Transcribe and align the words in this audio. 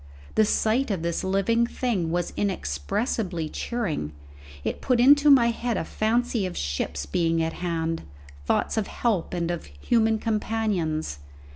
The 0.33 0.45
sight 0.45 0.89
of 0.89 1.03
this 1.03 1.23
living 1.23 1.67
thing 1.67 2.09
was 2.09 2.33
inexpressibly 2.35 3.49
cheering; 3.49 4.13
it 4.63 4.81
put 4.81 4.99
into 4.99 5.29
my 5.29 5.51
head 5.51 5.77
a 5.77 5.85
fancy 5.85 6.47
of 6.47 6.57
ships 6.57 7.05
being 7.05 7.39
at 7.43 7.53
hand, 7.53 8.01
thoughts 8.43 8.77
of 8.77 8.87
help 8.87 9.35
and 9.35 9.51
of 9.51 9.65
human 9.65 10.17
companions. 10.17 11.19